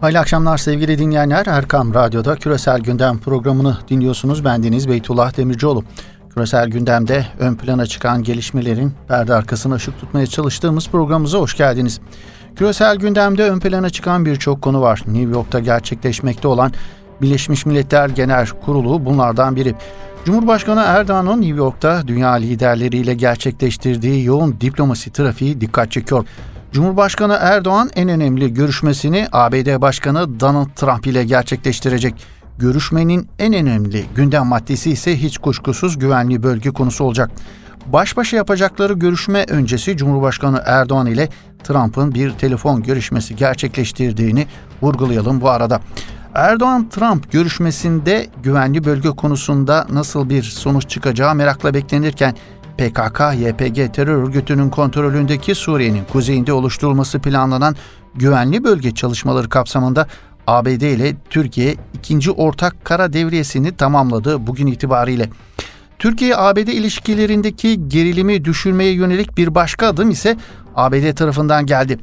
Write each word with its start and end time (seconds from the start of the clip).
Hayırlı 0.00 0.18
akşamlar 0.18 0.58
sevgili 0.58 0.98
dinleyenler. 0.98 1.46
Erkam 1.46 1.94
Radyo'da 1.94 2.36
Küresel 2.36 2.80
Gündem 2.80 3.18
programını 3.18 3.78
dinliyorsunuz. 3.88 4.44
Ben 4.44 4.62
Deniz 4.62 4.88
Beytullah 4.88 5.36
Demircioğlu. 5.36 5.84
Küresel 6.34 6.68
gündemde 6.68 7.26
ön 7.38 7.54
plana 7.54 7.86
çıkan 7.86 8.22
gelişmelerin 8.22 8.92
perde 9.08 9.34
arkasına 9.34 9.74
ışık 9.74 10.00
tutmaya 10.00 10.26
çalıştığımız 10.26 10.88
programımıza 10.88 11.38
hoş 11.38 11.56
geldiniz. 11.56 12.00
Küresel 12.56 12.96
gündemde 12.96 13.50
ön 13.50 13.60
plana 13.60 13.90
çıkan 13.90 14.26
birçok 14.26 14.62
konu 14.62 14.80
var. 14.80 15.02
New 15.06 15.32
York'ta 15.32 15.60
gerçekleşmekte 15.60 16.48
olan 16.48 16.72
Birleşmiş 17.22 17.66
Milletler 17.66 18.08
Genel 18.08 18.46
Kurulu 18.46 19.04
bunlardan 19.04 19.56
biri. 19.56 19.74
Cumhurbaşkanı 20.24 20.80
Erdoğan'ın 20.86 21.40
New 21.40 21.56
York'ta 21.56 22.08
dünya 22.08 22.32
liderleriyle 22.32 23.14
gerçekleştirdiği 23.14 24.24
yoğun 24.24 24.56
diplomasi 24.60 25.10
trafiği 25.10 25.60
dikkat 25.60 25.92
çekiyor. 25.92 26.26
Cumhurbaşkanı 26.76 27.38
Erdoğan 27.40 27.90
en 27.96 28.08
önemli 28.08 28.54
görüşmesini 28.54 29.28
ABD 29.32 29.80
Başkanı 29.80 30.40
Donald 30.40 30.68
Trump 30.76 31.06
ile 31.06 31.24
gerçekleştirecek. 31.24 32.14
Görüşmenin 32.58 33.28
en 33.38 33.54
önemli 33.54 34.04
gündem 34.14 34.46
maddesi 34.46 34.90
ise 34.90 35.16
hiç 35.16 35.38
kuşkusuz 35.38 35.98
güvenli 35.98 36.42
bölge 36.42 36.70
konusu 36.70 37.04
olacak. 37.04 37.30
Baş 37.86 38.16
başa 38.16 38.36
yapacakları 38.36 38.92
görüşme 38.92 39.44
öncesi 39.48 39.96
Cumhurbaşkanı 39.96 40.62
Erdoğan 40.66 41.06
ile 41.06 41.28
Trump'ın 41.64 42.14
bir 42.14 42.30
telefon 42.30 42.82
görüşmesi 42.82 43.36
gerçekleştirdiğini 43.36 44.46
vurgulayalım 44.82 45.40
bu 45.40 45.50
arada. 45.50 45.80
Erdoğan-Trump 46.34 47.32
görüşmesinde 47.32 48.26
güvenli 48.42 48.84
bölge 48.84 49.08
konusunda 49.08 49.86
nasıl 49.90 50.30
bir 50.30 50.42
sonuç 50.42 50.88
çıkacağı 50.88 51.34
merakla 51.34 51.74
beklenirken 51.74 52.34
PKK-YPG 52.78 53.92
terör 53.92 54.22
örgütünün 54.22 54.70
kontrolündeki 54.70 55.54
Suriye'nin 55.54 56.04
kuzeyinde 56.04 56.52
oluşturulması 56.52 57.18
planlanan 57.18 57.76
güvenli 58.14 58.64
bölge 58.64 58.94
çalışmaları 58.94 59.48
kapsamında 59.48 60.06
ABD 60.46 60.82
ile 60.82 61.16
Türkiye 61.30 61.74
ikinci 61.94 62.30
ortak 62.30 62.84
kara 62.84 63.12
devriyesini 63.12 63.76
tamamladı 63.76 64.46
bugün 64.46 64.66
itibariyle. 64.66 65.30
Türkiye-ABD 65.98 66.68
ilişkilerindeki 66.68 67.88
gerilimi 67.88 68.44
düşürmeye 68.44 68.92
yönelik 68.92 69.38
bir 69.38 69.54
başka 69.54 69.86
adım 69.86 70.10
ise 70.10 70.36
ABD 70.74 71.14
tarafından 71.14 71.66
geldi. 71.66 71.98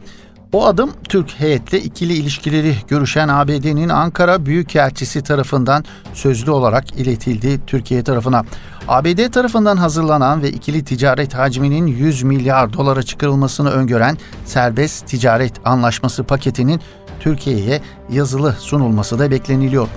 O 0.54 0.66
adım 0.66 0.92
Türk 1.09 1.40
heyetle 1.40 1.82
ikili 1.82 2.14
ilişkileri 2.14 2.76
görüşen 2.88 3.28
ABD'nin 3.28 3.90
Ankara 3.90 4.46
Büyükelçisi 4.46 5.23
tarafından 5.23 5.86
sözlü 6.14 6.52
olarak 6.52 6.92
iletildi 6.92 7.66
Türkiye 7.68 8.04
tarafına. 8.04 8.44
ABD 8.88 9.31
tarafından 9.31 9.78
hazırlanan 9.78 10.42
ve 10.42 10.50
ikili 10.50 10.84
ticaret 10.84 11.34
hacminin 11.34 11.88
100 11.88 12.24
milyar 12.24 12.74
dolara 12.74 13.04
çıkarılmasını 13.04 13.72
öngören 13.72 14.18
serbest 14.46 15.08
ticaret 15.08 15.54
anlaşması 15.66 16.24
paketinin 16.24 16.81
Türkiye'ye 17.20 17.81
yazılı 18.09 18.56
sunulması 18.59 19.20
da 19.20 19.31
bekleniliyor. 19.31 19.88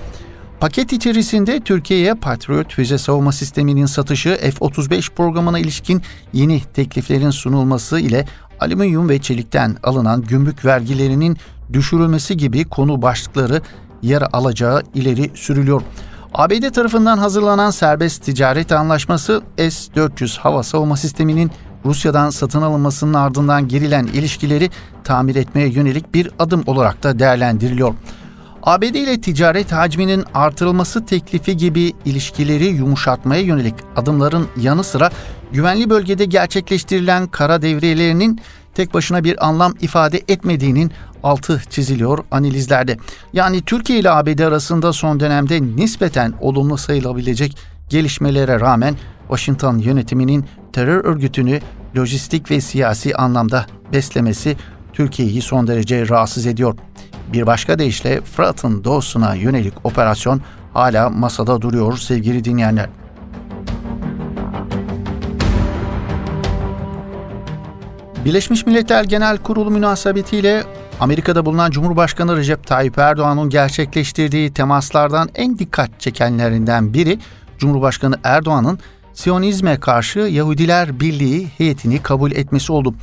Paket 0.59 0.93
içerisinde 0.93 1.59
Türkiye'ye 1.59 2.13
Patriot 2.13 2.73
füze 2.73 2.97
savunma 2.97 3.31
sisteminin 3.31 3.85
satışı 3.85 4.37
F-35 4.41 5.13
programına 5.13 5.59
ilişkin 5.59 6.01
yeni 6.33 6.61
tekliflerin 6.73 7.29
sunulması 7.29 7.99
ile 7.99 8.25
alüminyum 8.59 9.09
ve 9.09 9.19
çelikten 9.19 9.75
alınan 9.83 10.21
gümrük 10.21 10.65
vergilerinin 10.65 11.37
düşürülmesi 11.73 12.37
gibi 12.37 12.65
konu 12.65 13.01
başlıkları 13.01 13.61
yer 14.01 14.23
alacağı 14.33 14.83
ileri 14.93 15.31
sürülüyor. 15.35 15.81
ABD 16.33 16.69
tarafından 16.69 17.17
hazırlanan 17.17 17.71
serbest 17.71 18.23
ticaret 18.23 18.71
anlaşması 18.71 19.41
S-400 19.57 20.39
hava 20.39 20.63
savunma 20.63 20.97
sisteminin 20.97 21.51
Rusya'dan 21.85 22.29
satın 22.29 22.61
alınmasının 22.61 23.13
ardından 23.13 23.67
gerilen 23.67 24.05
ilişkileri 24.07 24.69
tamir 25.03 25.35
etmeye 25.35 25.69
yönelik 25.69 26.13
bir 26.13 26.31
adım 26.39 26.63
olarak 26.65 27.03
da 27.03 27.19
değerlendiriliyor. 27.19 27.93
ABD 28.63 28.83
ile 28.83 29.21
ticaret 29.21 29.71
hacminin 29.71 30.23
artırılması 30.33 31.05
teklifi 31.05 31.57
gibi 31.57 31.93
ilişkileri 32.05 32.65
yumuşatmaya 32.65 33.41
yönelik 33.41 33.75
adımların 33.95 34.47
yanı 34.61 34.83
sıra 34.83 35.09
güvenli 35.53 35.89
bölgede 35.89 36.25
gerçekleştirilen 36.25 37.27
kara 37.27 37.61
devriyelerinin 37.61 38.39
tek 38.73 38.93
başına 38.93 39.23
bir 39.23 39.47
anlam 39.47 39.73
ifade 39.81 40.21
etmediğinin 40.27 40.91
altı 41.23 41.61
çiziliyor 41.69 42.19
analizlerde. 42.31 42.97
Yani 43.33 43.61
Türkiye 43.61 43.99
ile 43.99 44.11
ABD 44.11 44.39
arasında 44.39 44.93
son 44.93 45.19
dönemde 45.19 45.61
nispeten 45.61 46.33
olumlu 46.41 46.77
sayılabilecek 46.77 47.57
gelişmelere 47.89 48.59
rağmen 48.59 48.95
Washington 49.27 49.77
yönetiminin 49.77 50.45
terör 50.73 51.05
örgütünü 51.05 51.59
lojistik 51.97 52.51
ve 52.51 52.61
siyasi 52.61 53.15
anlamda 53.15 53.65
beslemesi 53.93 54.57
Türkiye'yi 54.93 55.41
son 55.41 55.67
derece 55.67 56.09
rahatsız 56.09 56.45
ediyor. 56.45 56.75
Bir 57.33 57.47
başka 57.47 57.79
deyişle 57.79 58.21
Fırat'ın 58.21 58.83
doğusuna 58.83 59.35
yönelik 59.35 59.85
operasyon 59.85 60.41
hala 60.73 61.09
masada 61.09 61.61
duruyor 61.61 61.97
sevgili 61.97 62.43
dinleyenler. 62.43 62.89
Birleşmiş 68.27 68.65
Milletler 68.65 69.03
Genel 69.03 69.37
Kurulu 69.37 69.71
münasebetiyle 69.71 70.63
Amerika'da 70.99 71.45
bulunan 71.45 71.71
Cumhurbaşkanı 71.71 72.37
Recep 72.37 72.67
Tayyip 72.67 72.97
Erdoğan'ın 72.97 73.49
gerçekleştirdiği 73.49 74.53
temaslardan 74.53 75.29
en 75.35 75.59
dikkat 75.59 75.99
çekenlerinden 75.99 76.93
biri 76.93 77.19
Cumhurbaşkanı 77.57 78.15
Erdoğan'ın 78.23 78.79
Siyonizme 79.13 79.79
karşı 79.79 80.19
Yahudiler 80.19 80.99
Birliği 80.99 81.47
heyetini 81.57 82.03
kabul 82.03 82.31
etmesi 82.31 82.71
oldu. 82.71 82.95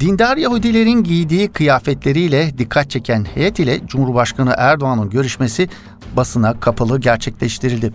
Dindar 0.00 0.36
Yahudilerin 0.36 1.04
giydiği 1.04 1.48
kıyafetleriyle 1.48 2.58
dikkat 2.58 2.90
çeken 2.90 3.26
heyet 3.34 3.58
ile 3.58 3.80
Cumhurbaşkanı 3.86 4.54
Erdoğan'ın 4.56 5.10
görüşmesi 5.10 5.68
basına 6.16 6.60
kapalı 6.60 7.00
gerçekleştirildi. 7.00 7.92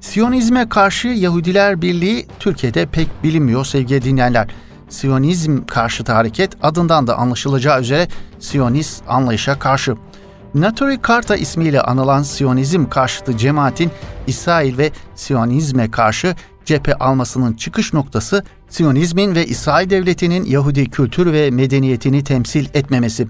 Siyonizme 0.00 0.68
karşı 0.68 1.08
Yahudiler 1.08 1.82
Birliği 1.82 2.26
Türkiye'de 2.40 2.86
pek 2.86 3.08
bilinmiyor 3.24 3.64
sevgili 3.64 4.04
dinleyenler. 4.04 4.48
Siyonizm 4.88 5.66
karşıtı 5.66 6.12
hareket 6.12 6.52
adından 6.62 7.06
da 7.06 7.18
anlaşılacağı 7.18 7.80
üzere 7.80 8.08
Siyonist 8.38 9.02
anlayışa 9.08 9.58
karşı. 9.58 9.96
Natori 10.54 11.02
Karta 11.02 11.36
ismiyle 11.36 11.80
anılan 11.80 12.22
Siyonizm 12.22 12.88
karşıtı 12.88 13.36
cemaatin 13.36 13.90
İsrail 14.26 14.78
ve 14.78 14.90
Siyonizme 15.14 15.90
karşı 15.90 16.34
cephe 16.64 16.94
almasının 16.94 17.52
çıkış 17.52 17.92
noktası 17.92 18.44
Siyonizmin 18.68 19.34
ve 19.34 19.46
İsrail 19.46 19.90
devletinin 19.90 20.44
Yahudi 20.44 20.90
kültür 20.90 21.32
ve 21.32 21.50
medeniyetini 21.50 22.24
temsil 22.24 22.66
etmemesi. 22.74 23.28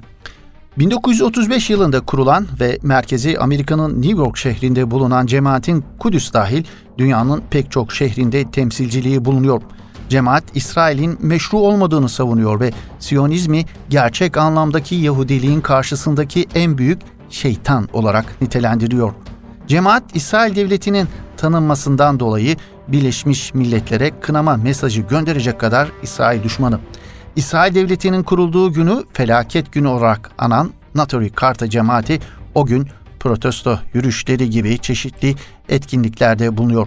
1935 0.78 1.70
yılında 1.70 2.00
kurulan 2.00 2.46
ve 2.60 2.78
merkezi 2.82 3.38
Amerika'nın 3.38 4.02
New 4.02 4.18
York 4.18 4.36
şehrinde 4.36 4.90
bulunan 4.90 5.26
cemaatin 5.26 5.84
Kudüs 5.98 6.32
dahil 6.32 6.64
dünyanın 6.98 7.42
pek 7.50 7.70
çok 7.70 7.92
şehrinde 7.92 8.50
temsilciliği 8.50 9.24
bulunuyor. 9.24 9.62
Cemaat 10.08 10.44
İsrail'in 10.54 11.18
meşru 11.20 11.58
olmadığını 11.58 12.08
savunuyor 12.08 12.60
ve 12.60 12.70
Siyonizmi 12.98 13.64
gerçek 13.88 14.36
anlamdaki 14.36 14.94
Yahudiliğin 14.94 15.60
karşısındaki 15.60 16.46
en 16.54 16.78
büyük 16.78 17.00
şeytan 17.30 17.88
olarak 17.92 18.42
nitelendiriyor. 18.42 19.12
Cemaat 19.66 20.02
İsrail 20.14 20.56
devletinin 20.56 21.08
tanınmasından 21.36 22.20
dolayı 22.20 22.56
Birleşmiş 22.88 23.54
Milletler'e 23.54 24.20
kınama 24.20 24.56
mesajı 24.56 25.00
gönderecek 25.00 25.60
kadar 25.60 25.88
İsrail 26.02 26.42
düşmanı. 26.42 26.78
İsrail 27.36 27.74
devletinin 27.74 28.22
kurulduğu 28.22 28.72
günü 28.72 29.04
felaket 29.12 29.72
günü 29.72 29.88
olarak 29.88 30.30
anan 30.38 30.70
Natori 30.94 31.30
Karta 31.30 31.70
cemaati 31.70 32.20
o 32.54 32.66
gün 32.66 32.88
protesto 33.20 33.78
yürüyüşleri 33.94 34.50
gibi 34.50 34.78
çeşitli 34.78 35.34
etkinliklerde 35.68 36.56
bulunuyor. 36.56 36.86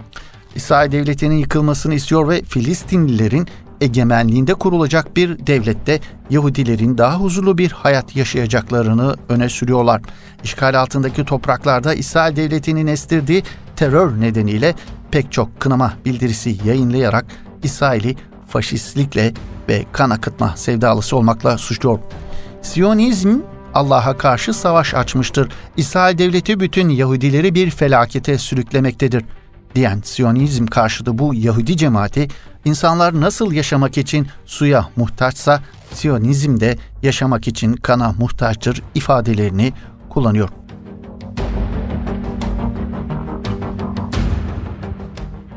İsrail 0.54 0.92
devletinin 0.92 1.36
yıkılmasını 1.38 1.94
istiyor 1.94 2.28
ve 2.28 2.42
Filistinlilerin 2.42 3.48
egemenliğinde 3.80 4.54
kurulacak 4.54 5.16
bir 5.16 5.46
devlette 5.46 6.00
Yahudilerin 6.30 6.98
daha 6.98 7.20
huzurlu 7.20 7.58
bir 7.58 7.70
hayat 7.70 8.16
yaşayacaklarını 8.16 9.16
öne 9.28 9.48
sürüyorlar. 9.48 10.02
İşgal 10.44 10.80
altındaki 10.80 11.24
topraklarda 11.24 11.94
İsrail 11.94 12.36
devletinin 12.36 12.86
estirdiği 12.86 13.42
terör 13.76 14.20
nedeniyle 14.20 14.74
pek 15.10 15.32
çok 15.32 15.60
kınama 15.60 15.92
bildirisi 16.04 16.56
yayınlayarak 16.64 17.26
İsrail'i 17.62 18.16
faşistlikle 18.48 19.32
ve 19.68 19.84
kan 19.92 20.10
akıtma 20.10 20.56
sevdalısı 20.56 21.16
olmakla 21.16 21.58
suçluyor. 21.58 21.98
Siyonizm 22.62 23.38
Allah'a 23.74 24.18
karşı 24.18 24.52
savaş 24.52 24.94
açmıştır. 24.94 25.48
İsrail 25.76 26.18
devleti 26.18 26.60
bütün 26.60 26.88
Yahudileri 26.88 27.54
bir 27.54 27.70
felakete 27.70 28.38
sürüklemektedir 28.38 29.24
diyen 29.74 30.00
Siyonizm 30.04 30.66
karşıtı 30.66 31.18
bu 31.18 31.34
Yahudi 31.34 31.76
cemaati 31.76 32.28
insanlar 32.64 33.20
nasıl 33.20 33.52
yaşamak 33.52 33.98
için 33.98 34.26
suya 34.46 34.88
muhtaçsa 34.96 35.60
Siyonizm 35.92 36.60
de 36.60 36.78
yaşamak 37.02 37.48
için 37.48 37.72
kana 37.72 38.14
muhtaçtır 38.18 38.82
ifadelerini 38.94 39.72
kullanıyor. 40.08 40.48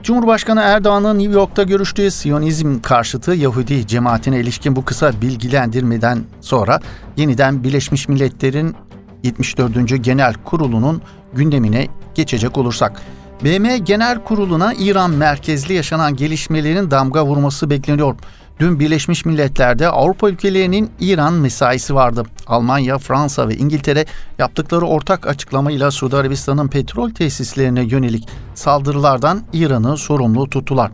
Cumhurbaşkanı 0.04 0.62
Erdoğan'ın 0.62 1.20
New 1.20 1.34
York'ta 1.34 1.64
görüştüğü 1.64 2.12
Siyonizm 2.12 2.82
karşıtı 2.82 3.32
Yahudi 3.32 3.88
cemaatine 3.88 4.40
ilişkin 4.40 4.76
bu 4.76 4.86
kısa 4.86 5.22
bilgilendirmeden 5.22 6.24
sonra 6.42 6.80
yeniden 7.18 7.64
Birleşmiş 7.64 8.08
Milletler'in 8.08 8.76
74. 9.24 10.04
Genel 10.04 10.34
Kurulu'nun 10.34 11.02
gündemine 11.34 11.88
geçecek 12.16 12.58
olursak. 12.58 13.02
BM 13.44 13.78
Genel 13.78 14.24
Kurulu'na 14.24 14.74
İran 14.74 15.12
merkezli 15.12 15.74
yaşanan 15.74 16.16
gelişmelerin 16.16 16.92
damga 16.92 17.26
vurması 17.26 17.70
bekleniyor. 17.70 18.16
Dün 18.60 18.80
Birleşmiş 18.80 19.26
Milletler'de 19.26 19.88
Avrupa 19.88 20.30
ülkelerinin 20.30 20.90
İran 21.00 21.34
mesaisi 21.34 21.96
vardı. 21.96 22.24
Almanya, 22.48 22.98
Fransa 22.98 23.48
ve 23.48 23.56
İngiltere 23.56 24.06
yaptıkları 24.40 24.86
ortak 24.86 25.28
açıklamayla 25.28 25.92
Suudi 25.92 26.18
Arabistan'ın 26.18 26.68
petrol 26.68 27.10
tesislerine 27.10 27.82
yönelik 27.84 28.30
saldırılardan 28.56 29.42
İran'ı 29.54 29.98
sorumlu 29.98 30.50
tuttular. 30.50 30.92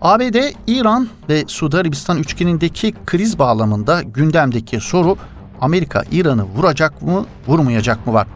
ABD, 0.00 0.36
İran 0.66 1.08
ve 1.28 1.44
Suudi 1.46 1.76
Arabistan 1.76 2.18
üçgenindeki 2.18 2.94
kriz 3.06 3.38
bağlamında 3.38 4.02
gündemdeki 4.02 4.80
soru 4.80 5.16
Amerika 5.60 6.04
İran'ı 6.12 6.44
vuracak 6.44 7.02
mı, 7.02 7.26
vurmayacak 7.46 8.06
mı 8.06 8.12
var. 8.12 8.26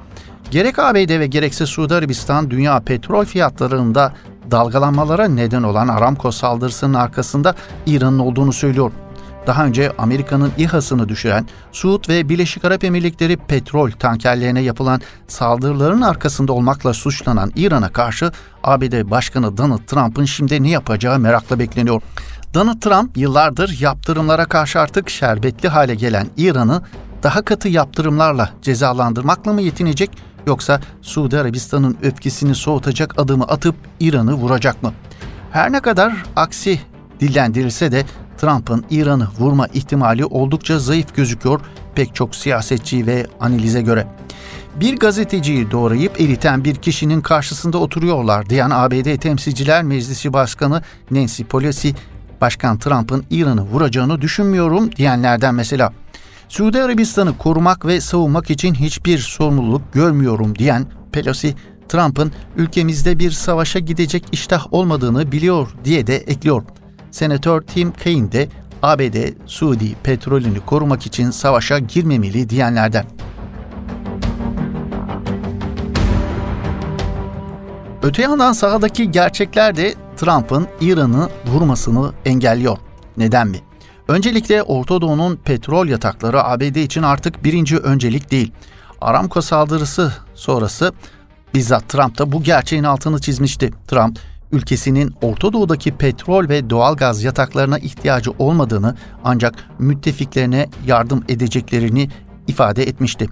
Gerek 0.53 0.79
ABD 0.79 1.21
ve 1.21 1.27
gerekse 1.27 1.67
Suudi 1.67 1.95
Arabistan 1.95 2.51
dünya 2.51 2.81
petrol 2.81 3.25
fiyatlarında 3.25 4.13
dalgalanmalara 4.51 5.29
neden 5.29 5.63
olan 5.63 5.89
Aramco 5.89 6.33
saldırısının 6.33 6.95
arkasında 6.95 7.55
İran'ın 7.87 8.19
olduğunu 8.19 8.53
söylüyor. 8.53 8.93
Daha 9.47 9.65
önce 9.65 9.93
Amerika'nın 9.99 10.53
İHA'sını 10.59 11.09
düşüren 11.09 11.47
Suud 11.73 12.09
ve 12.09 12.29
Birleşik 12.29 12.65
Arap 12.65 12.85
Emirlikleri 12.85 13.37
petrol 13.37 13.91
tankerlerine 13.91 14.61
yapılan 14.61 15.01
saldırıların 15.29 16.03
arkasında 16.03 16.53
olmakla 16.53 16.95
suçlanan 16.95 17.53
İran'a 17.57 17.89
karşı 17.89 18.33
ABD 18.65 19.11
Başkanı 19.11 19.57
Donald 19.57 19.87
Trump'ın 19.87 20.25
şimdi 20.25 20.63
ne 20.63 20.71
yapacağı 20.71 21.19
merakla 21.19 21.59
bekleniyor. 21.59 22.03
Donald 22.55 22.81
Trump 22.81 23.17
yıllardır 23.17 23.81
yaptırımlara 23.81 24.45
karşı 24.45 24.81
artık 24.81 25.11
şerbetli 25.11 25.69
hale 25.69 25.95
gelen 25.95 26.27
İran'ı 26.37 26.83
daha 27.23 27.43
katı 27.43 27.69
yaptırımlarla 27.69 28.51
cezalandırmakla 28.63 29.53
mı 29.53 29.63
yetinecek 29.63 30.11
yoksa 30.47 30.81
Suudi 31.03 31.39
Arabistan'ın 31.39 31.99
öfkesini 32.03 32.55
soğutacak 32.55 33.19
adımı 33.19 33.45
atıp 33.45 33.75
İran'ı 34.01 34.35
vuracak 34.35 34.83
mı? 34.83 34.93
Her 35.51 35.73
ne 35.73 35.81
kadar 35.81 36.25
aksi 36.37 36.81
dillendirilse 37.21 37.93
de 37.93 38.05
Trump'ın 38.39 38.85
İran'ı 38.91 39.29
vurma 39.39 39.67
ihtimali 39.67 40.25
oldukça 40.25 40.79
zayıf 40.79 41.17
gözüküyor 41.17 41.61
pek 41.95 42.15
çok 42.15 42.35
siyasetçi 42.35 43.07
ve 43.07 43.27
analize 43.41 43.83
göre. 43.83 44.07
Bir 44.81 44.97
gazeteciyi 44.97 45.71
doğrayıp 45.71 46.21
eriten 46.21 46.65
bir 46.65 46.75
kişinin 46.75 47.21
karşısında 47.21 47.79
oturuyorlar 47.79 48.51
diyen 48.51 48.71
ABD 48.71 49.17
Temsilciler 49.17 49.83
Meclisi 49.83 50.33
Başkanı 50.33 50.83
Nancy 51.11 51.43
Pelosi, 51.43 51.95
Başkan 52.41 52.79
Trump'ın 52.79 53.25
İran'ı 53.31 53.63
vuracağını 53.63 54.21
düşünmüyorum 54.21 54.91
diyenlerden 54.97 55.55
mesela. 55.55 55.93
Suudi 56.53 56.83
Arabistan'ı 56.83 57.39
korumak 57.39 57.87
ve 57.87 58.01
savunmak 58.01 58.51
için 58.51 58.75
hiçbir 58.75 59.19
sorumluluk 59.19 59.93
görmüyorum 59.93 60.59
diyen 60.59 60.87
Pelosi, 61.13 61.55
Trump'ın 61.89 62.33
ülkemizde 62.57 63.19
bir 63.19 63.31
savaşa 63.31 63.79
gidecek 63.79 64.25
iştah 64.33 64.73
olmadığını 64.73 65.33
biliyor 65.33 65.69
diye 65.85 66.07
de 66.07 66.17
ekliyor. 66.17 66.63
Senatör 67.11 67.63
Tim 67.63 67.93
Kaine 67.93 68.33
de 68.33 68.49
ABD 68.83 69.17
Suudi 69.47 69.95
petrolünü 70.03 70.61
korumak 70.61 71.07
için 71.07 71.31
savaşa 71.31 71.79
girmemeli 71.79 72.49
diyenlerden. 72.49 73.07
Öte 78.03 78.23
yandan 78.23 78.53
sahadaki 78.53 79.11
gerçekler 79.11 79.77
de 79.77 79.95
Trump'ın 80.17 80.67
İran'ı 80.81 81.29
vurmasını 81.47 82.13
engelliyor. 82.25 82.79
Neden 83.17 83.49
mi? 83.49 83.72
Öncelikle 84.09 84.63
Orta 84.63 85.01
Doğu'nun 85.01 85.37
petrol 85.37 85.89
yatakları 85.89 86.45
ABD 86.45 86.77
için 86.77 87.03
artık 87.03 87.45
birinci 87.45 87.79
öncelik 87.79 88.31
değil. 88.31 88.53
Aramco 89.01 89.41
saldırısı 89.41 90.13
sonrası 90.35 90.93
bizzat 91.55 91.89
Trump 91.89 92.19
da 92.19 92.33
bu 92.33 92.43
gerçeğin 92.43 92.85
altını 92.85 93.21
çizmişti. 93.21 93.71
Trump, 93.89 94.19
ülkesinin 94.53 95.15
Orta 95.23 95.53
Doğu'daki 95.53 95.97
petrol 95.97 96.49
ve 96.49 96.71
doğal 96.71 96.97
gaz 96.97 97.25
yataklarına 97.25 97.79
ihtiyacı 97.79 98.31
olmadığını 98.39 98.97
ancak 99.25 99.55
müttefiklerine 99.79 100.69
yardım 100.87 101.25
edeceklerini 101.29 102.09
ifade 102.49 102.83
etmişti. 102.83 103.29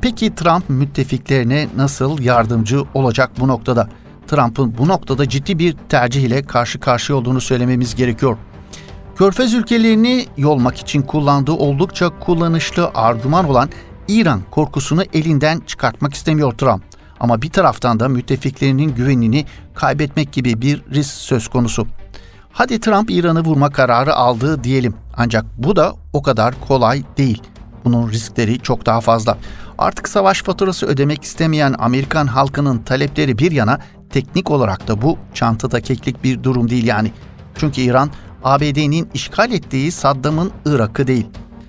Peki 0.00 0.34
Trump 0.34 0.70
müttefiklerine 0.70 1.68
nasıl 1.76 2.22
yardımcı 2.22 2.82
olacak 2.94 3.30
bu 3.40 3.48
noktada? 3.48 3.88
Trump'ın 4.26 4.78
bu 4.78 4.88
noktada 4.88 5.28
ciddi 5.28 5.58
bir 5.58 5.76
tercih 5.88 6.22
ile 6.22 6.42
karşı 6.42 6.80
karşıya 6.80 7.18
olduğunu 7.18 7.40
söylememiz 7.40 7.94
gerekiyor. 7.94 8.36
Körfez 9.20 9.54
ülkelerini 9.54 10.26
yolmak 10.36 10.78
için 10.78 11.02
kullandığı 11.02 11.52
oldukça 11.52 12.18
kullanışlı 12.18 12.90
argüman 12.94 13.48
olan 13.48 13.70
İran 14.08 14.40
korkusunu 14.50 15.02
elinden 15.12 15.60
çıkartmak 15.66 16.14
istemiyor 16.14 16.52
Trump. 16.52 16.82
Ama 17.20 17.42
bir 17.42 17.50
taraftan 17.50 18.00
da 18.00 18.08
müttefiklerinin 18.08 18.94
güvenini 18.94 19.46
kaybetmek 19.74 20.32
gibi 20.32 20.62
bir 20.62 20.82
risk 20.90 21.10
söz 21.10 21.48
konusu. 21.48 21.86
Hadi 22.52 22.80
Trump 22.80 23.10
İran'ı 23.10 23.40
vurma 23.40 23.70
kararı 23.70 24.14
aldı 24.14 24.64
diyelim. 24.64 24.94
Ancak 25.16 25.44
bu 25.58 25.76
da 25.76 25.94
o 26.12 26.22
kadar 26.22 26.54
kolay 26.68 27.02
değil. 27.16 27.42
Bunun 27.84 28.10
riskleri 28.10 28.60
çok 28.60 28.86
daha 28.86 29.00
fazla. 29.00 29.38
Artık 29.78 30.08
savaş 30.08 30.42
faturası 30.42 30.86
ödemek 30.86 31.22
istemeyen 31.22 31.74
Amerikan 31.78 32.26
halkının 32.26 32.78
talepleri 32.78 33.38
bir 33.38 33.52
yana 33.52 33.78
teknik 34.10 34.50
olarak 34.50 34.88
da 34.88 35.02
bu 35.02 35.18
çantada 35.34 35.80
keklik 35.80 36.24
bir 36.24 36.42
durum 36.42 36.70
değil 36.70 36.86
yani. 36.86 37.12
Çünkü 37.56 37.80
İran 37.80 38.10
ABD'nin 38.44 39.08
işgal 39.14 39.52
ettiği 39.52 39.92
Saddam'ın 39.92 40.50
Irak'ı 40.66 41.06
değil. 41.06 41.26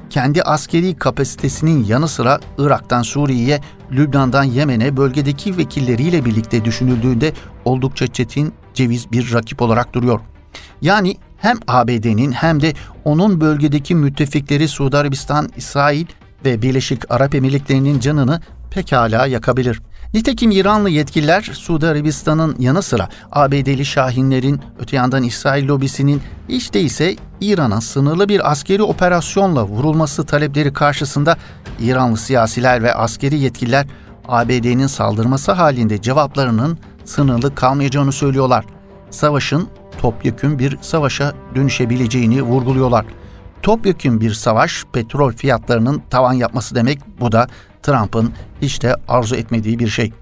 Kendi 0.10 0.44
askeri 0.44 0.96
kapasitesinin 0.96 1.84
yanı 1.86 2.08
sıra 2.08 2.40
Irak'tan 2.58 3.02
Suriye'ye, 3.02 3.62
Lübnan'dan 3.92 4.44
Yemen'e 4.44 4.98
bölgedeki 4.98 5.58
vekilleriyle 5.58 6.26
birlikte 6.26 6.66
düşünüldüğünde 6.66 7.34
oldukça 7.66 8.08
çetin 8.08 8.54
ceviz 8.74 9.12
bir 9.12 9.34
rakip 9.34 9.62
olarak 9.62 9.94
duruyor. 9.94 10.20
Yani 10.82 11.18
hem 11.38 11.58
ABD'nin 11.68 12.32
hem 12.32 12.62
de 12.62 12.74
onun 13.06 13.42
bölgedeki 13.42 13.96
müttefikleri 13.96 14.68
Suudi 14.68 14.98
Arabistan, 14.98 15.50
İsrail 15.58 16.06
ve 16.46 16.62
Birleşik 16.62 17.12
Arap 17.12 17.36
Emirlikleri'nin 17.36 18.00
canını 18.00 18.42
pekala 18.72 19.28
yakabilir. 19.28 19.82
Nitekim 20.14 20.52
İranlı 20.52 20.90
yetkililer 20.90 21.42
Suudi 21.42 21.88
Arabistan'ın 21.88 22.56
yanı 22.60 22.82
sıra 22.82 23.10
ABD'li 23.32 23.86
Şahinlerin 23.86 24.62
öte 24.80 24.96
yandan 24.96 25.24
İsrail 25.24 25.68
lobisinin 25.68 26.22
hiç 26.50 26.74
değilse 26.74 27.16
İran'a 27.42 27.82
sınırlı 27.82 28.30
bir 28.30 28.52
askeri 28.52 28.84
operasyonla 28.84 29.64
vurulması 29.64 30.26
talepleri 30.26 30.74
karşısında 30.74 31.38
İranlı 31.80 32.18
siyasiler 32.18 32.84
ve 32.84 32.94
askeri 32.94 33.40
yetkililer 33.40 33.88
ABD'nin 34.28 34.88
saldırması 34.88 35.52
halinde 35.52 36.02
cevaplarının 36.02 36.78
sınırlı 37.06 37.56
kalmayacağını 37.56 38.12
söylüyorlar. 38.12 38.66
Savaşın 39.10 39.68
topyekün 40.02 40.60
bir 40.60 40.78
savaşa 40.82 41.34
dönüşebileceğini 41.56 42.42
vurguluyorlar. 42.42 43.06
Topyekün 43.62 44.22
bir 44.22 44.34
savaş 44.34 44.84
petrol 44.94 45.32
fiyatlarının 45.32 46.02
tavan 46.10 46.34
yapması 46.34 46.76
demek 46.76 47.00
bu 47.20 47.32
da 47.32 47.48
Trump'ın 47.84 48.34
hiç 48.62 48.82
de 48.82 48.96
arzu 49.08 49.36
etmediği 49.36 49.80
bir 49.80 49.88
şey. 49.88 50.14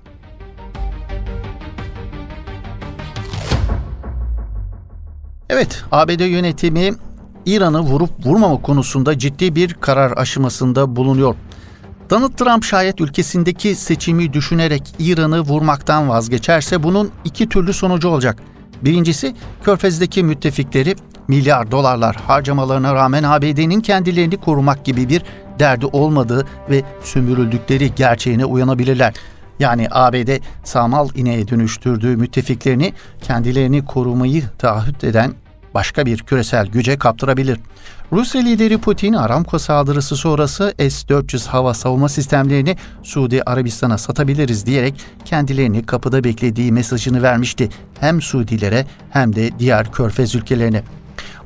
Evet, 5.50 5.84
ABD 5.92 6.20
yönetimi 6.20 6.92
İran'ı 7.46 7.80
vurup 7.80 8.25
vurmama 8.25 8.62
konusunda 8.62 9.18
ciddi 9.18 9.56
bir 9.56 9.74
karar 9.74 10.18
aşamasında 10.18 10.96
bulunuyor. 10.96 11.36
Donald 12.10 12.34
Trump 12.34 12.63
şayet 12.63 13.01
ülkesindeki 13.01 13.75
seçimi 13.75 14.34
düşünerek 14.34 14.96
İran'ı 15.00 15.39
vurmaktan 15.39 16.10
vazgeçerse 16.10 16.84
bunun 16.84 17.12
iki 17.25 17.50
türlü 17.50 17.74
sonucu 17.74 18.10
olacak. 18.10 18.44
Birincisi 18.82 19.36
Körfez'deki 19.63 20.24
müttefikleri 20.24 20.96
milyar 21.28 21.72
dolarlar 21.72 22.16
harcamalarına 22.16 22.96
rağmen 22.96 23.24
ABD'nin 23.24 23.82
kendilerini 23.82 24.38
korumak 24.38 24.86
gibi 24.86 25.10
bir 25.10 25.24
derdi 25.60 25.86
olmadığı 25.86 26.46
ve 26.70 26.84
sömürüldükleri 27.04 27.96
gerçeğine 27.96 28.46
uyanabilirler. 28.46 29.13
Yani 29.60 29.88
ABD 29.92 30.30
samal 30.63 31.10
ineğe 31.16 31.48
dönüştürdüğü 31.48 32.18
müttefiklerini 32.18 32.94
kendilerini 33.22 33.86
korumayı 33.86 34.44
taahhüt 34.58 35.04
eden 35.04 35.34
başka 35.74 36.06
bir 36.06 36.18
küresel 36.18 36.68
güce 36.68 36.98
kaptırabilir. 36.98 37.60
Rusya 38.12 38.42
lideri 38.42 38.78
Putin 38.78 39.13
Aramco 39.13 39.60
saldırısı 39.60 40.16
sonrası 40.16 40.74
S-400 40.78 41.48
hava 41.48 41.74
savunma 41.74 42.10
sistemlerini 42.10 42.78
Suudi 43.04 43.44
Arabistan'a 43.44 43.98
satabiliriz 43.98 44.66
diyerek 44.66 45.01
kendilerini 45.25 45.86
kapıda 45.86 46.24
beklediği 46.24 46.72
mesajını 46.72 47.24
vermişti. 47.24 47.70
Hem 48.00 48.22
Suudilere 48.22 48.86
hem 49.10 49.36
de 49.36 49.60
diğer 49.60 49.92
körfez 49.92 50.36
ülkelerine. 50.36 50.84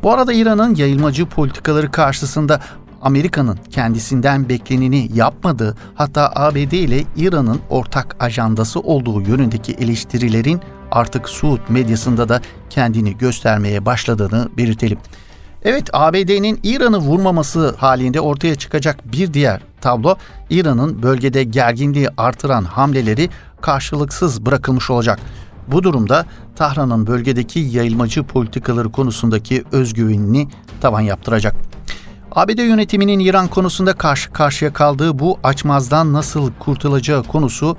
Bu 0.03 0.11
arada 0.11 0.33
İran'ın 0.33 0.75
yayılmacı 0.75 1.25
politikaları 1.25 1.91
karşısında 1.91 2.59
Amerika'nın 3.03 3.59
kendisinden 3.71 4.49
bekleneni 4.49 5.09
yapmadığı 5.13 5.75
hatta 5.95 6.31
ABD 6.35 6.71
ile 6.71 7.03
İran'ın 7.15 7.59
ortak 7.69 8.15
ajandası 8.19 8.79
olduğu 8.79 9.21
yönündeki 9.21 9.73
eleştirilerin 9.73 10.61
artık 10.91 11.29
Suud 11.29 11.59
medyasında 11.69 12.29
da 12.29 12.41
kendini 12.69 13.17
göstermeye 13.17 13.85
başladığını 13.85 14.49
belirtelim. 14.57 14.97
Evet 15.63 15.89
ABD'nin 15.93 16.59
İran'ı 16.63 16.97
vurmaması 16.97 17.75
halinde 17.77 18.21
ortaya 18.21 18.55
çıkacak 18.55 19.11
bir 19.11 19.33
diğer 19.33 19.61
tablo 19.81 20.15
İran'ın 20.49 21.03
bölgede 21.03 21.43
gerginliği 21.43 22.09
artıran 22.17 22.63
hamleleri 22.63 23.29
karşılıksız 23.61 24.45
bırakılmış 24.45 24.89
olacak. 24.89 25.19
Bu 25.67 25.83
durumda 25.83 26.25
Tahran'ın 26.55 27.07
bölgedeki 27.07 27.59
yayılmacı 27.59 28.23
politikaları 28.23 28.91
konusundaki 28.91 29.63
özgüvenini 29.71 30.47
tavan 30.81 31.01
yaptıracak. 31.01 31.55
ABD 32.35 32.59
yönetiminin 32.59 33.19
İran 33.19 33.47
konusunda 33.47 33.93
karşı 33.93 34.31
karşıya 34.31 34.73
kaldığı 34.73 35.19
bu 35.19 35.39
açmazdan 35.43 36.13
nasıl 36.13 36.51
kurtulacağı 36.59 37.23
konusu 37.23 37.77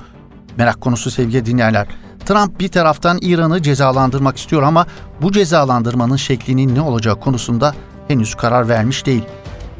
merak 0.56 0.80
konusu 0.80 1.10
sevgili 1.10 1.46
dinleyenler. 1.46 1.86
Trump 2.24 2.60
bir 2.60 2.68
taraftan 2.68 3.18
İran'ı 3.22 3.62
cezalandırmak 3.62 4.36
istiyor 4.36 4.62
ama 4.62 4.86
bu 5.22 5.32
cezalandırmanın 5.32 6.16
şeklinin 6.16 6.74
ne 6.74 6.80
olacağı 6.80 7.20
konusunda 7.20 7.74
henüz 8.08 8.34
karar 8.34 8.68
vermiş 8.68 9.06
değil. 9.06 9.22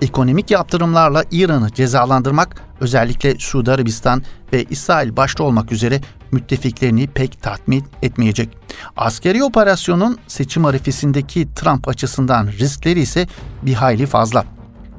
Ekonomik 0.03 0.51
yaptırımlarla 0.51 1.25
İran'ı 1.31 1.73
cezalandırmak 1.73 2.57
özellikle 2.81 3.39
Suudi 3.39 3.73
Arabistan 3.73 4.23
ve 4.53 4.65
İsrail 4.65 5.17
başta 5.17 5.45
olmak 5.45 5.73
üzere 5.73 6.01
müttefiklerini 6.33 7.07
pek 7.07 7.43
tatmin 7.43 7.85
etmeyecek. 8.03 8.59
Askeri 8.97 9.45
operasyonun 9.45 10.19
seçim 10.27 10.65
arifesindeki 10.65 11.55
Trump 11.55 11.89
açısından 11.89 12.47
riskleri 12.47 13.01
ise 13.01 13.27
bir 13.63 13.75
hayli 13.75 14.07
fazla. 14.07 14.54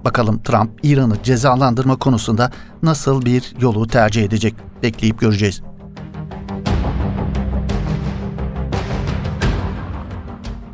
Bakalım 0.05 0.43
Trump 0.43 0.71
İran'ı 0.83 1.23
cezalandırma 1.23 1.95
konusunda 1.95 2.51
nasıl 2.83 3.25
bir 3.25 3.53
yolu 3.59 3.87
tercih 3.87 4.23
edecek? 4.23 4.55
Bekleyip 4.83 5.19
göreceğiz. 5.19 5.61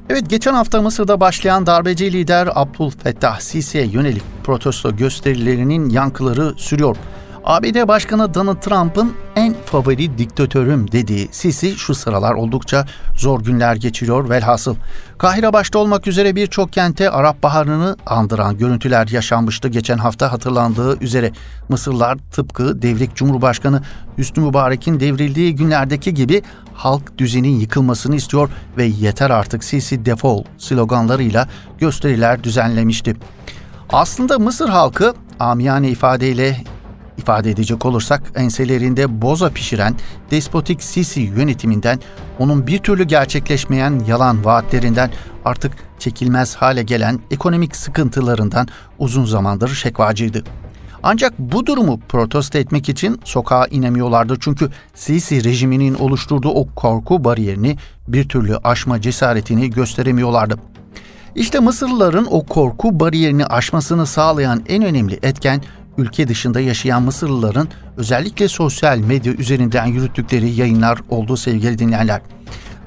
Evet 0.10 0.30
geçen 0.30 0.54
hafta 0.54 0.82
Mısır'da 0.82 1.20
başlayan 1.20 1.66
darbeci 1.66 2.14
lider 2.14 2.50
Abdülfettah 2.56 3.40
Sisi'ye 3.40 3.86
yönelik 3.86 4.24
protesto 4.44 4.96
gösterilerinin 4.96 5.90
yankıları 5.90 6.54
sürüyor. 6.58 6.98
ABD 7.44 7.88
Başkanı 7.88 8.34
Donald 8.34 8.62
Trump'ın 8.62 9.14
en 9.36 9.56
favori 9.66 10.18
diktatörüm 10.18 10.92
dediği 10.92 11.30
Sisi 11.32 11.76
şu 11.76 11.96
sıralar 11.96 12.34
oldukça 12.34 12.86
zor 13.18 13.42
günler 13.44 13.76
geçiriyor 13.76 14.30
velhasıl. 14.30 14.76
Kahire 15.18 15.54
başta 15.54 15.80
olmak 15.80 16.08
üzere 16.08 16.36
birçok 16.36 16.74
kente 16.74 17.10
Arap 17.10 17.44
Baharı'nı 17.44 17.98
andıran 18.06 18.58
görüntüler 18.58 19.08
yaşanmıştı 19.08 19.68
geçen 19.68 19.98
hafta 19.98 20.32
hatırlandığı 20.32 21.00
üzere. 21.00 21.32
Mısırlar 21.70 22.18
tıpkı 22.32 22.82
devrik 22.82 23.16
Cumhurbaşkanı 23.16 23.82
Hüsnü 24.18 24.44
Mübarek'in 24.44 25.00
devrildiği 25.00 25.56
günlerdeki 25.56 26.14
gibi 26.14 26.42
halk 26.74 27.18
düzenin 27.18 27.60
yıkılmasını 27.60 28.16
istiyor 28.16 28.50
ve 28.78 28.86
yeter 28.86 29.30
artık 29.30 29.64
Sisi 29.64 30.06
defol 30.06 30.44
sloganlarıyla 30.58 31.48
gösteriler 31.80 32.44
düzenlemişti. 32.44 33.16
Aslında 33.90 34.40
Mısır 34.40 34.70
halkı 34.70 35.14
amiyane 35.40 35.90
ifadeyle 35.90 36.58
ifade 37.22 37.52
edecek 37.52 37.86
olursak 37.86 38.24
enselerinde 38.36 39.22
boza 39.22 39.50
pişiren 39.50 39.96
despotik 40.32 40.84
Sisi 40.84 41.22
yönetiminden, 41.22 42.00
onun 42.40 42.68
bir 42.68 42.78
türlü 42.78 43.04
gerçekleşmeyen 43.04 44.02
yalan 44.08 44.46
vaatlerinden 44.46 45.12
artık 45.46 45.72
çekilmez 46.00 46.56
hale 46.56 46.84
gelen 46.84 47.20
ekonomik 47.32 47.76
sıkıntılarından 47.76 48.68
uzun 49.00 49.26
zamandır 49.26 49.70
şekvacıydı. 49.70 50.44
Ancak 51.04 51.40
bu 51.40 51.66
durumu 51.66 52.00
protesto 52.00 52.58
etmek 52.58 52.90
için 52.90 53.20
sokağa 53.24 53.66
inemiyorlardı 53.66 54.38
çünkü 54.40 54.70
Sisi 54.96 55.44
rejiminin 55.44 55.94
oluşturduğu 55.94 56.50
o 56.50 56.68
korku 56.76 57.24
bariyerini 57.24 57.78
bir 58.08 58.30
türlü 58.30 58.58
aşma 58.58 59.02
cesaretini 59.02 59.70
gösteremiyorlardı. 59.70 60.56
İşte 61.36 61.60
Mısırlıların 61.60 62.28
o 62.32 62.46
korku 62.46 63.00
bariyerini 63.00 63.46
aşmasını 63.46 64.06
sağlayan 64.06 64.64
en 64.68 64.84
önemli 64.84 65.20
etken 65.24 65.62
ülke 65.98 66.28
dışında 66.28 66.60
yaşayan 66.60 67.04
Mısırlıların 67.04 67.68
özellikle 67.98 68.48
sosyal 68.48 68.98
medya 68.98 69.34
üzerinden 69.34 69.86
yürüttükleri 69.86 70.50
yayınlar 70.50 71.00
olduğu 71.10 71.38
sevgili 71.38 71.80
dinleyenler. 71.80 72.22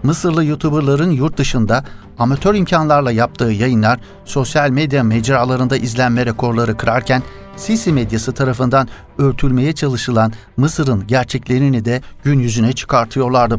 Mısırlı 0.02 0.44
YouTuber'ların 0.44 1.10
yurt 1.10 1.38
dışında 1.38 1.84
amatör 2.18 2.54
imkanlarla 2.54 3.12
yaptığı 3.12 3.44
yayınlar 3.44 4.00
sosyal 4.24 4.70
medya 4.70 5.04
mecralarında 5.04 5.76
izlenme 5.76 6.26
rekorları 6.26 6.76
kırarken 6.76 7.22
Sisi 7.56 7.92
medyası 7.92 8.32
tarafından 8.32 8.88
örtülmeye 9.18 9.72
çalışılan 9.72 10.32
Mısır'ın 10.56 11.06
gerçeklerini 11.06 11.84
de 11.84 12.02
gün 12.24 12.38
yüzüne 12.38 12.72
çıkartıyorlardı. 12.72 13.58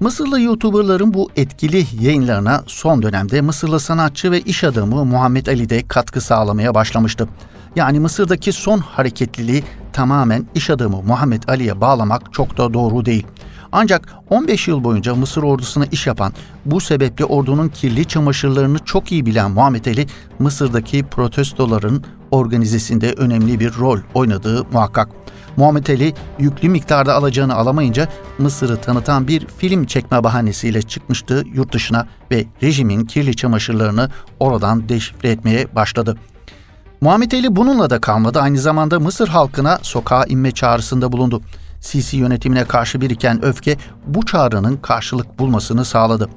Mısırlı 0.00 0.40
YouTuber'ların 0.40 1.14
bu 1.14 1.30
etkili 1.36 1.84
yayınlarına 2.00 2.62
son 2.66 3.02
dönemde 3.02 3.40
Mısırlı 3.40 3.80
sanatçı 3.80 4.30
ve 4.30 4.40
iş 4.40 4.64
adamı 4.64 5.04
Muhammed 5.04 5.46
Ali 5.46 5.70
de 5.70 5.88
katkı 5.88 6.20
sağlamaya 6.20 6.74
başlamıştı. 6.74 7.28
Yani 7.76 8.00
Mısır'daki 8.00 8.52
son 8.52 8.78
hareketliliği 8.78 9.64
tamamen 9.92 10.46
iş 10.54 10.70
adamı 10.70 11.02
Muhammed 11.02 11.42
Ali'ye 11.48 11.80
bağlamak 11.80 12.32
çok 12.32 12.58
da 12.58 12.74
doğru 12.74 13.04
değil. 13.04 13.26
Ancak 13.72 14.14
15 14.30 14.68
yıl 14.68 14.84
boyunca 14.84 15.14
Mısır 15.14 15.42
ordusuna 15.42 15.86
iş 15.86 16.06
yapan, 16.06 16.32
bu 16.64 16.80
sebeple 16.80 17.24
ordunun 17.24 17.68
kirli 17.68 18.04
çamaşırlarını 18.04 18.78
çok 18.78 19.12
iyi 19.12 19.26
bilen 19.26 19.50
Muhammed 19.50 19.86
Ali, 19.86 20.06
Mısır'daki 20.38 21.04
protestoların 21.04 22.04
organizesinde 22.30 23.12
önemli 23.12 23.60
bir 23.60 23.74
rol 23.74 23.98
oynadığı 24.14 24.64
muhakkak. 24.72 25.08
Muhammed 25.56 25.86
Ali 25.86 26.14
yüklü 26.38 26.68
miktarda 26.68 27.14
alacağını 27.14 27.54
alamayınca 27.54 28.08
Mısır'ı 28.38 28.76
tanıtan 28.80 29.28
bir 29.28 29.46
film 29.46 29.86
çekme 29.86 30.24
bahanesiyle 30.24 30.82
çıkmıştı 30.82 31.44
yurt 31.54 31.72
dışına 31.72 32.06
ve 32.30 32.44
rejimin 32.62 33.04
kirli 33.04 33.36
çamaşırlarını 33.36 34.10
oradan 34.40 34.88
deşifre 34.88 35.30
etmeye 35.30 35.74
başladı. 35.74 36.16
Muhammed 37.00 37.32
Ali 37.32 37.56
bununla 37.56 37.90
da 37.90 38.00
kalmadı. 38.00 38.40
Aynı 38.40 38.58
zamanda 38.58 39.00
Mısır 39.00 39.28
halkına 39.28 39.78
sokağa 39.82 40.24
inme 40.24 40.50
çağrısında 40.50 41.12
bulundu. 41.12 41.42
Sisi 41.80 42.16
yönetimine 42.16 42.64
karşı 42.64 43.00
biriken 43.00 43.44
öfke 43.44 43.76
bu 44.06 44.26
çağrının 44.26 44.76
karşılık 44.76 45.38
bulmasını 45.38 45.84
sağladı. 45.84 46.28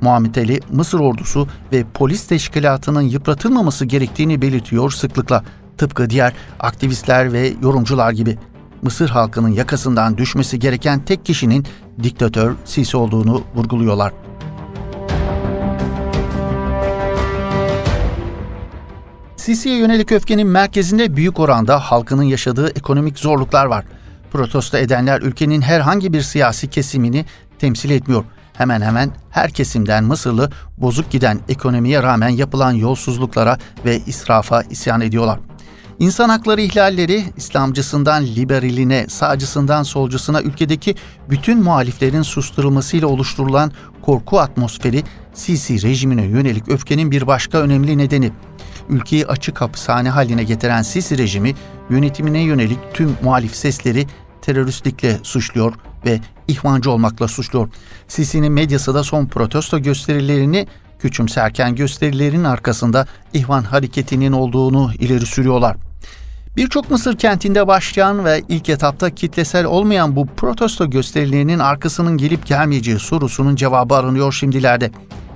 Muhammed 0.00 0.36
Ali, 0.36 0.60
Mısır 0.72 1.00
ordusu 1.00 1.48
ve 1.72 1.84
polis 1.94 2.26
teşkilatının 2.26 3.00
yıpratılmaması 3.00 3.84
gerektiğini 3.84 4.42
belirtiyor 4.42 4.90
sıklıkla. 4.90 5.44
Tıpkı 5.78 6.10
diğer 6.10 6.32
aktivistler 6.60 7.32
ve 7.32 7.52
yorumcular 7.62 8.12
gibi. 8.12 8.38
Mısır 8.82 9.08
halkının 9.08 9.48
yakasından 9.48 10.18
düşmesi 10.18 10.58
gereken 10.58 11.04
tek 11.04 11.24
kişinin 11.24 11.66
diktatör 12.02 12.54
Sisi 12.64 12.96
olduğunu 12.96 13.42
vurguluyorlar. 13.54 14.12
Sisi'ye 19.50 19.76
yönelik 19.76 20.12
öfkenin 20.12 20.46
merkezinde 20.46 21.16
büyük 21.16 21.40
oranda 21.40 21.78
halkının 21.78 22.22
yaşadığı 22.22 22.68
ekonomik 22.68 23.18
zorluklar 23.18 23.66
var. 23.66 23.84
Protesto 24.32 24.76
edenler 24.76 25.20
ülkenin 25.20 25.60
herhangi 25.60 26.12
bir 26.12 26.22
siyasi 26.22 26.70
kesimini 26.70 27.24
temsil 27.58 27.90
etmiyor. 27.90 28.24
Hemen 28.52 28.80
hemen 28.80 29.10
her 29.30 29.50
kesimden 29.50 30.04
Mısırlı 30.04 30.50
bozuk 30.78 31.10
giden 31.10 31.40
ekonomiye 31.48 32.02
rağmen 32.02 32.28
yapılan 32.28 32.72
yolsuzluklara 32.72 33.58
ve 33.84 34.00
israfa 34.06 34.62
isyan 34.62 35.00
ediyorlar. 35.00 35.38
İnsan 35.98 36.28
hakları 36.28 36.60
ihlalleri 36.60 37.24
İslamcısından 37.36 38.26
liberaline, 38.26 39.06
sağcısından 39.08 39.82
solcusuna 39.82 40.42
ülkedeki 40.42 40.94
bütün 41.30 41.62
muhaliflerin 41.62 42.22
susturulmasıyla 42.22 43.08
oluşturulan 43.08 43.72
korku 44.02 44.40
atmosferi 44.40 45.02
Sisi 45.34 45.82
rejimine 45.82 46.24
yönelik 46.24 46.68
öfkenin 46.68 47.10
bir 47.10 47.26
başka 47.26 47.58
önemli 47.58 47.98
nedeni 47.98 48.32
ülkeyi 48.90 49.26
açık 49.26 49.60
hapishane 49.60 50.10
haline 50.10 50.44
getiren 50.44 50.82
Sisi 50.82 51.18
rejimi 51.18 51.54
yönetimine 51.90 52.40
yönelik 52.40 52.78
tüm 52.94 53.16
muhalif 53.22 53.54
sesleri 53.54 54.06
teröristlikle 54.42 55.18
suçluyor 55.22 55.74
ve 56.04 56.20
ihvancı 56.48 56.90
olmakla 56.90 57.28
suçluyor. 57.28 57.68
Sisi'nin 58.08 58.52
medyası 58.52 58.94
da 58.94 59.04
son 59.04 59.26
protesto 59.26 59.78
gösterilerini 59.78 60.66
küçümserken 60.98 61.74
gösterilerin 61.74 62.44
arkasında 62.44 63.06
ihvan 63.32 63.62
hareketinin 63.62 64.32
olduğunu 64.32 64.90
ileri 64.98 65.26
sürüyorlar. 65.26 65.76
Birçok 66.56 66.90
Mısır 66.90 67.16
kentinde 67.16 67.66
başlayan 67.66 68.24
ve 68.24 68.42
ilk 68.48 68.68
etapta 68.68 69.10
kitlesel 69.10 69.64
olmayan 69.64 70.16
bu 70.16 70.26
protesto 70.26 70.90
gösterilerinin 70.90 71.58
arkasının 71.58 72.18
gelip 72.18 72.46
gelmeyeceği 72.46 72.98
sorusunun 72.98 73.56
cevabı 73.56 73.94
aranıyor 73.94 74.32
şimdilerde 74.32 74.90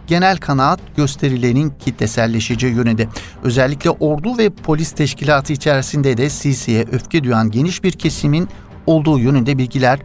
genel 0.06 0.36
kanaat 0.36 0.80
gösterilerinin 0.96 1.72
kitleselleşeceği 1.78 2.74
yönünde. 2.74 3.08
Özellikle 3.42 3.90
ordu 3.90 4.38
ve 4.38 4.50
polis 4.50 4.92
teşkilatı 4.92 5.52
içerisinde 5.52 6.16
de 6.16 6.30
Sisi'ye 6.30 6.84
öfke 6.92 7.24
duyan 7.24 7.50
geniş 7.50 7.84
bir 7.84 7.92
kesimin 7.92 8.48
olduğu 8.86 9.18
yönünde 9.18 9.58
bilgiler 9.58 9.98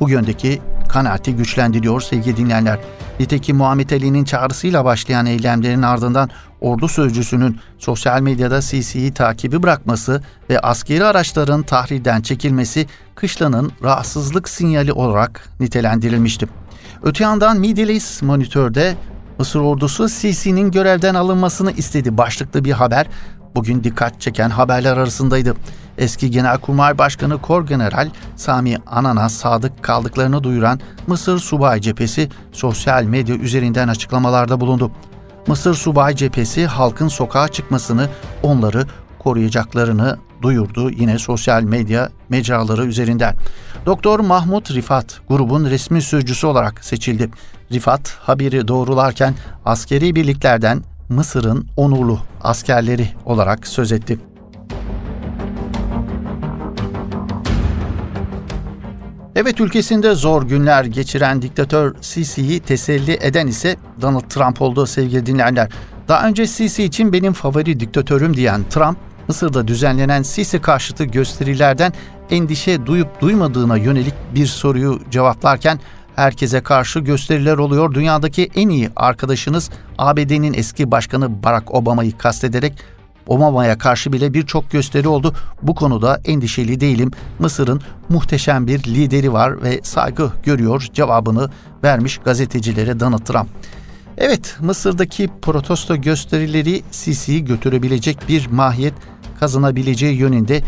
bu 0.00 0.10
yöndeki 0.10 0.60
kanaati 0.88 1.36
güçlendiriyor 1.36 2.00
sevgili 2.00 2.36
dinleyenler. 2.36 2.78
Nitekim 3.20 3.56
Muhammed 3.56 3.90
Ali'nin 3.90 4.24
çağrısıyla 4.24 4.84
başlayan 4.84 5.26
eylemlerin 5.26 5.82
ardından 5.82 6.30
ordu 6.60 6.88
sözcüsünün 6.88 7.58
sosyal 7.78 8.20
medyada 8.20 8.62
Sisi'yi 8.62 9.14
takibi 9.14 9.62
bırakması 9.62 10.22
ve 10.50 10.60
askeri 10.60 11.04
araçların 11.04 11.62
tahrirden 11.62 12.20
çekilmesi 12.20 12.86
kışlanın 13.14 13.72
rahatsızlık 13.82 14.48
sinyali 14.48 14.92
olarak 14.92 15.48
nitelendirilmişti. 15.60 16.48
Öte 17.02 17.24
yandan 17.24 17.58
Middle 17.58 17.92
East 17.92 18.22
Monitör'de 18.22 18.96
Mısır 19.40 19.60
ordusu 19.60 20.08
Sisi'nin 20.08 20.70
görevden 20.70 21.14
alınmasını 21.14 21.72
istedi 21.72 22.18
başlıklı 22.18 22.64
bir 22.64 22.72
haber 22.72 23.06
bugün 23.54 23.84
dikkat 23.84 24.20
çeken 24.20 24.50
haberler 24.50 24.96
arasındaydı. 24.96 25.54
eski 25.98 26.30
Genelkurmay 26.30 26.98
Başkanı 26.98 27.40
Kor 27.42 27.66
General 27.66 28.08
Sami 28.36 28.76
Anan'a 28.86 29.28
sadık 29.28 29.82
kaldıklarını 29.82 30.44
duyuran 30.44 30.80
Mısır 31.06 31.38
Subay 31.38 31.80
Cephesi 31.80 32.28
sosyal 32.52 33.04
medya 33.04 33.36
üzerinden 33.36 33.88
açıklamalarda 33.88 34.60
bulundu. 34.60 34.92
Mısır 35.46 35.74
Subay 35.74 36.14
Cephesi 36.14 36.66
halkın 36.66 37.08
sokağa 37.08 37.48
çıkmasını, 37.48 38.08
onları 38.42 38.86
koruyacaklarını 39.18 40.18
duyurdu 40.42 40.90
yine 40.90 41.18
sosyal 41.18 41.62
medya 41.62 42.08
mecraları 42.28 42.84
üzerinden. 42.84 43.34
Doktor 43.86 44.20
Mahmut 44.20 44.70
Rifat 44.70 45.20
grubun 45.28 45.64
resmi 45.64 46.02
sözcüsü 46.02 46.46
olarak 46.46 46.84
seçildi. 46.84 47.30
Rifat 47.72 48.10
haberi 48.20 48.68
doğrularken 48.68 49.34
askeri 49.64 50.14
birliklerden 50.14 50.82
Mısır'ın 51.08 51.66
onurlu 51.76 52.18
askerleri 52.42 53.08
olarak 53.24 53.66
söz 53.66 53.92
etti. 53.92 54.18
Evet 59.36 59.60
ülkesinde 59.60 60.14
zor 60.14 60.42
günler 60.42 60.84
geçiren 60.84 61.42
diktatör 61.42 61.94
Sisi'yi 62.00 62.60
teselli 62.60 63.18
eden 63.20 63.46
ise 63.46 63.76
Donald 64.00 64.28
Trump 64.28 64.62
oldu 64.62 64.86
sevgili 64.86 65.26
dinleyenler. 65.26 65.68
Daha 66.08 66.28
önce 66.28 66.46
Sisi 66.46 66.84
için 66.84 67.12
benim 67.12 67.32
favori 67.32 67.80
diktatörüm 67.80 68.36
diyen 68.36 68.64
Trump, 68.70 68.98
Mısır'da 69.30 69.68
düzenlenen 69.68 70.22
Sisi 70.22 70.60
karşıtı 70.60 71.04
gösterilerden 71.04 71.92
endişe 72.30 72.86
duyup 72.86 73.20
duymadığına 73.20 73.76
yönelik 73.76 74.14
bir 74.34 74.46
soruyu 74.46 75.00
cevaplarken 75.10 75.80
herkese 76.16 76.60
karşı 76.60 77.00
gösteriler 77.00 77.58
oluyor. 77.58 77.94
Dünyadaki 77.94 78.50
en 78.54 78.68
iyi 78.68 78.90
arkadaşınız 78.96 79.70
ABD'nin 79.98 80.54
eski 80.54 80.90
başkanı 80.90 81.42
Barack 81.42 81.74
Obama'yı 81.74 82.18
kastederek 82.18 82.78
Obama'ya 83.26 83.78
karşı 83.78 84.12
bile 84.12 84.34
birçok 84.34 84.70
gösteri 84.70 85.08
oldu. 85.08 85.34
Bu 85.62 85.74
konuda 85.74 86.20
endişeli 86.24 86.80
değilim. 86.80 87.10
Mısır'ın 87.38 87.80
muhteşem 88.08 88.66
bir 88.66 88.84
lideri 88.84 89.32
var 89.32 89.62
ve 89.62 89.80
saygı 89.82 90.30
görüyor 90.42 90.86
cevabını 90.94 91.50
vermiş 91.84 92.18
gazetecilere 92.18 93.00
Donald 93.00 93.24
Trump. 93.24 93.48
Evet, 94.18 94.56
Mısır'daki 94.60 95.30
protesto 95.42 95.96
gösterileri 95.96 96.82
Sisi'yi 96.90 97.44
götürebilecek 97.44 98.18
bir 98.28 98.46
mahiyet 98.46 98.94
kazanabileceği 99.40 100.16
yönünde 100.16 100.62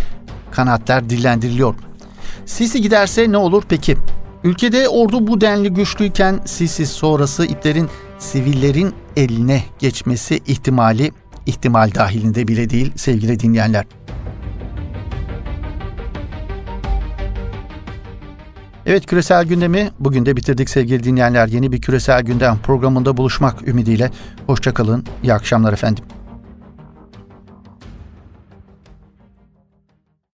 kanaatler 0.50 1.10
dillendiriliyor. 1.10 1.74
Sisi 2.46 2.80
giderse 2.80 3.32
ne 3.32 3.36
olur 3.36 3.62
peki? 3.68 3.96
Ülkede 4.44 4.88
ordu 4.88 5.26
bu 5.26 5.40
denli 5.40 5.70
güçlüyken 5.70 6.40
Sisi 6.44 6.86
sonrası 6.86 7.44
iplerin 7.46 7.88
sivillerin 8.18 8.94
eline 9.16 9.62
geçmesi 9.78 10.40
ihtimali 10.46 11.12
ihtimal 11.46 11.94
dahilinde 11.94 12.48
bile 12.48 12.70
değil 12.70 12.92
sevgili 12.96 13.40
dinleyenler. 13.40 13.84
Evet 18.86 19.06
küresel 19.06 19.44
gündemi 19.44 19.90
bugün 20.00 20.26
de 20.26 20.36
bitirdik 20.36 20.70
sevgili 20.70 21.04
dinleyenler. 21.04 21.48
Yeni 21.48 21.72
bir 21.72 21.80
küresel 21.80 22.22
gündem 22.22 22.58
programında 22.62 23.16
buluşmak 23.16 23.68
ümidiyle. 23.68 24.10
Hoşçakalın, 24.46 25.04
iyi 25.22 25.34
akşamlar 25.34 25.72
efendim. 25.72 26.04